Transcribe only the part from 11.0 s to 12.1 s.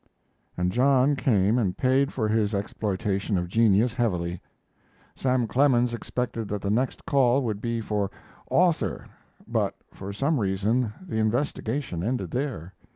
the investigation